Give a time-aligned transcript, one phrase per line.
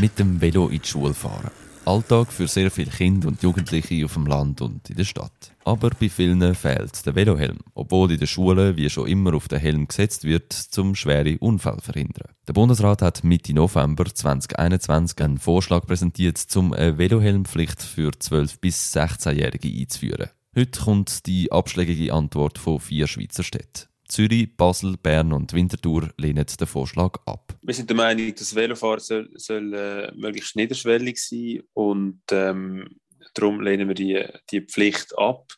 [0.00, 1.50] Mit dem Velo in die Schule fahren.
[1.84, 5.52] Alltag für sehr viele Kinder und Jugendliche auf dem Land und in der Stadt.
[5.64, 9.58] Aber bei vielen fehlt der Velohelm, obwohl in der Schule wie schon immer auf den
[9.58, 12.28] Helm gesetzt wird, zum schwere Unfall verhindern.
[12.46, 18.94] Der Bundesrat hat Mitte November 2021 einen Vorschlag präsentiert, um eine Velohelmpflicht für 12- bis
[18.94, 20.28] 16-Jährige einzuführen.
[20.54, 23.88] Heute kommt die abschlägige Antwort von vier Schweizer Städten.
[24.08, 27.56] Zürich, Basel, Bern und Winterthur lehnen den Vorschlag ab.
[27.62, 32.88] Wir sind der Meinung, dass Velofahren soll, soll äh, möglichst niederschwellig sein und ähm,
[33.34, 35.52] darum lehnen wir die, die Pflicht ab,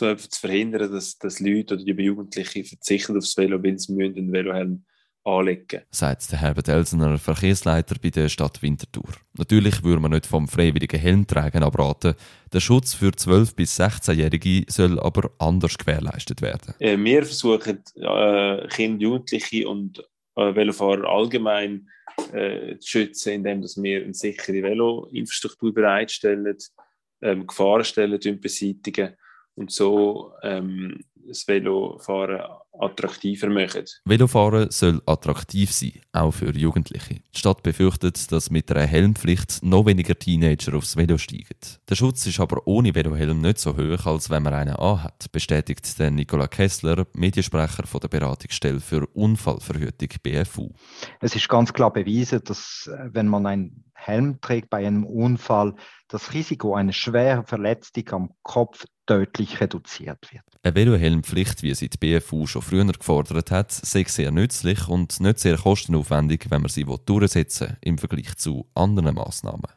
[0.00, 4.32] um zu verhindern, dass, dass Leute oder die Jugendlichen verzichten aufs Velo, weil sie einen
[4.32, 4.84] Velohelm
[5.26, 5.82] anlegen.
[5.90, 9.10] Sagt der Herbert Elsener, Verkehrsleiter bei der Stadt Winterthur.
[9.36, 12.14] Natürlich würde man nicht vom freiwilligen Helmtragen abraten.
[12.52, 16.74] Der Schutz für 12- bis 16-Jährige soll aber anders gewährleistet werden.
[16.78, 19.98] Äh, wir versuchen, äh, Kinder, Jugendliche und
[20.36, 21.88] äh, Velofahrer allgemein
[22.32, 26.56] äh, zu schützen, indem wir eine sichere Veloinfrastruktur bereitstellen,
[27.22, 29.16] ähm, Gefahrenstellen beseitigen
[29.54, 32.40] und so ähm, das Velofahren
[32.78, 33.84] attraktiver machen.
[34.04, 37.14] Velofahren soll attraktiv sein, auch für Jugendliche.
[37.34, 41.58] Die Stadt befürchtet, dass mit einer Helmpflicht noch weniger Teenager aufs Velo steigen.
[41.88, 45.98] Der Schutz ist aber ohne Velohelm nicht so hoch, als wenn man einen anhat, bestätigt
[45.98, 50.70] der Nicola Kessler, Mediensprecher von der Beratungsstelle für Unfallverhütung BFU.
[51.20, 55.74] Es ist ganz klar bewiesen, dass äh, wenn man einen Helm trägt bei einem Unfall,
[56.08, 60.44] das Risiko einer schweren Verletzung am Kopf deutlich reduziert wird.
[60.62, 65.38] Eine Velohelmpflicht, wie sie die BFU schon früher gefordert hat, sei sehr nützlich und nicht
[65.38, 69.70] sehr kostenaufwendig, wenn man sie durchsetzen will, im Vergleich zu anderen Massnahmen.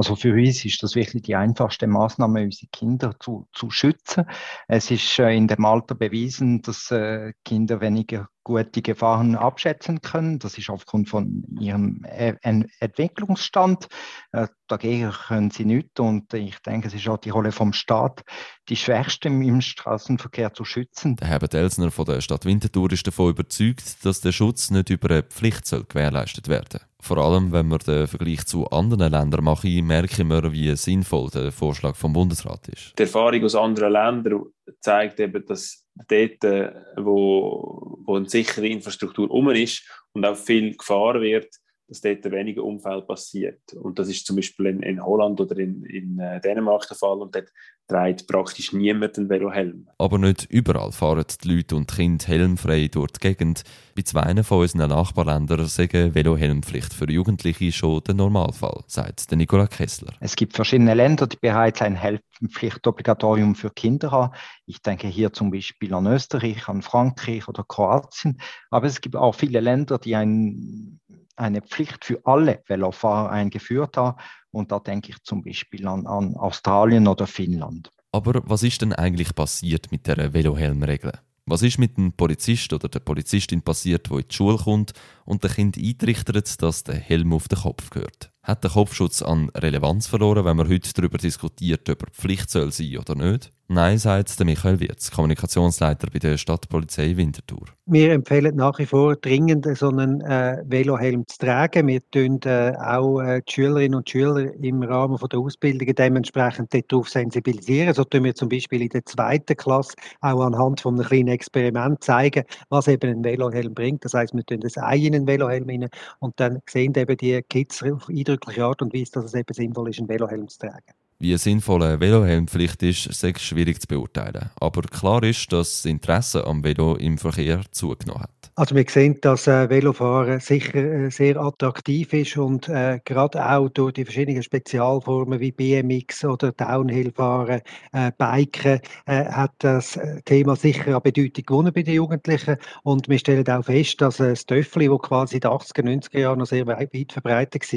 [0.00, 4.24] Also für uns ist das wirklich die einfachste Maßnahme, unsere Kinder zu, zu schützen.
[4.66, 10.38] Es ist äh, in dem Alter bewiesen, dass äh, Kinder weniger gute Gefahren abschätzen können.
[10.38, 13.88] Das ist aufgrund von ihrem e Entwicklungsstand.
[14.32, 16.00] Äh, dagegen können sie nichts.
[16.00, 18.22] Und ich denke, es ist auch die Rolle vom Staat,
[18.68, 21.16] die Schwächsten im Straßenverkehr zu schützen.
[21.16, 25.10] Der Herbert Elsner von der Stadt Winterthur ist davon überzeugt, dass der Schutz nicht über
[25.10, 29.70] eine Pflicht soll gewährleistet werden Vor allem, wenn wir den Vergleich zu anderen Ländern machen,
[29.90, 32.96] merken wir, wie sinnvoll der Vorschlag vom Bundesrat ist.
[32.96, 34.44] Die Erfahrung aus anderen Ländern
[34.80, 40.76] zeigt eben, dass dort, äh, wo, wo eine sichere Infrastruktur um ist und auch viel
[40.76, 41.52] gefahren wird,
[41.90, 43.72] dass dort weniger Unfälle passiert.
[43.74, 47.18] Und das ist zum Beispiel in, in Holland oder in, in äh, Dänemark der Fall
[47.18, 47.52] und dort
[47.88, 49.88] trägt praktisch niemand einen Velohelm.
[49.98, 53.64] Aber nicht überall fahren die Leute und die Kinder helmfrei durch die Gegend.
[53.96, 60.12] Bei zwei von unseren Nachbarländern sagen Velohelmpflicht für Jugendliche schon der Normalfall, sagt Nicola Kessler.
[60.20, 64.32] Es gibt verschiedene Länder, die bereits ein Helmpflichtobligatorium für Kinder haben.
[64.66, 68.40] Ich denke hier zum Beispiel an Österreich, an Frankreich oder Kroatien.
[68.70, 71.00] Aber es gibt auch viele Länder, die ein
[71.40, 74.16] eine Pflicht für alle Velofahrer eingeführt hat.
[74.50, 77.90] Und da denke ich zum Beispiel an, an Australien oder Finnland.
[78.12, 81.12] Aber was ist denn eigentlich passiert mit der Velohelmregel?
[81.46, 84.92] Was ist mit dem Polizist oder der Polizistin passiert, wo in die Schule kommt
[85.24, 88.30] und dem Kind eintrichtert, dass der Helm auf den Kopf gehört?
[88.42, 92.72] Hat der Kopfschutz an Relevanz verloren, wenn man heute darüber diskutiert, ob er Pflicht soll
[92.72, 93.52] sein oder nicht?
[93.72, 97.66] Nein, sagt der Michael Wirz, Kommunikationsleiter bei der Stadtpolizei Winterthur.
[97.86, 101.86] Wir empfehlen nach wie vor dringend, so einen äh, Velohelm zu tragen.
[101.86, 106.74] Wir tun äh, auch äh, die Schülerinnen und Schüler im Rahmen von der Ausbildung dementsprechend
[106.74, 107.94] darauf sensibilisieren.
[107.94, 112.02] So tun wir zum Beispiel in der zweiten Klasse auch anhand von einem kleinen Experiment
[112.02, 114.04] zeigen, was eben ein Velohelm bringt.
[114.04, 115.88] Das heißt, wir tun das Ei in einen Velohelm rein
[116.18, 119.90] und dann sehen eben die Kids auf eindrückliche Art und Weise, dass es eben sinnvoll
[119.90, 120.99] ist, einen Velohelm zu tragen.
[121.22, 124.48] Wie sinnvoll eine Velohelmpflicht ist, ist schwierig zu beurteilen.
[124.58, 128.50] Aber klar ist, dass das Interesse am Velo im Verkehr zugenommen hat.
[128.54, 133.68] Also wir sehen, dass äh, Velofahren sicher äh, sehr attraktiv ist und äh, gerade auch
[133.68, 137.60] durch die verschiedenen Spezialformen wie BMX oder Downhillfahren,
[137.92, 143.18] äh, Biken, äh, hat das Thema sicher an Bedeutung gewonnen bei den Jugendlichen und wir
[143.18, 146.46] stellen auch fest, dass äh, das Töffli, das quasi in den 80er, 90er Jahren noch
[146.46, 147.70] sehr weit, verbreitet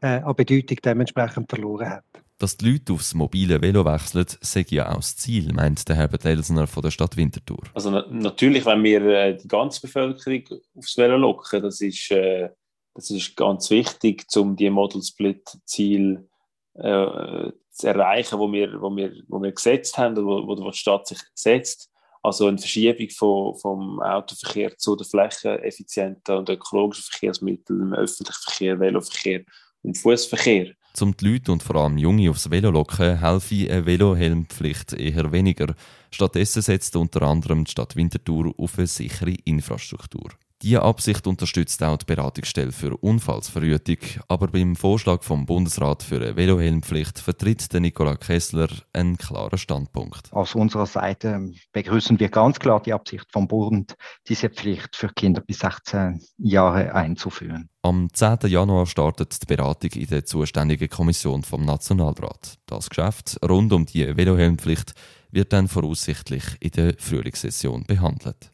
[0.00, 2.23] war, an Bedeutung dementsprechend verloren hat.
[2.44, 6.26] Dass die Leute aufs mobile Velo wechseln, sei ja auch das Ziel, meint der Herbert
[6.26, 7.62] Elsner von der Stadt Winterthur.
[7.72, 10.42] Also na natürlich, wenn wir äh, die ganze Bevölkerung
[10.76, 12.50] aufs Velo locken, das ist, äh,
[12.92, 16.28] das ist ganz wichtig, um die Model Split Ziel
[16.74, 21.06] äh, zu erreichen, wo wir, wo wir, wo wir gesetzt haben, wo, wo die Stadt
[21.06, 21.90] sich setzt.
[22.22, 29.44] Also eine Verschiebung von, vom Autoverkehr zu den flächeneffizienten und ökologischen Verkehrsmitteln öffentlichen Verkehr, Veloverkehr
[29.82, 30.74] und Fußverkehr.
[31.00, 35.74] Um die Leute und vor allem Junge aufs Velo locken, helfe eine Velohelmpflicht eher weniger.
[36.12, 40.30] Stattdessen setzt unter anderem die Stadt Winterthur auf eine sichere Infrastruktur.
[40.64, 46.36] Diese Absicht unterstützt auch die Beratungsstelle für Unfallsverhütung, aber beim Vorschlag vom Bundesrat für eine
[46.36, 50.32] Velohelmpflicht vertritt der Nikola Kessler einen klaren Standpunkt.
[50.32, 53.94] Aus unserer Seite begrüßen wir ganz klar die Absicht vom Bund,
[54.26, 57.68] diese Pflicht für Kinder bis 16 Jahre einzuführen.
[57.82, 58.38] Am 10.
[58.46, 62.56] Januar startet die Beratung in der zuständigen Kommission vom Nationalrat.
[62.64, 64.94] Das Geschäft rund um die Velohelmpflicht
[65.30, 68.53] wird dann voraussichtlich in der Frühlingssession behandelt.